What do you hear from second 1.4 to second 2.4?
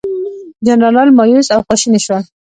او خواشیني شول.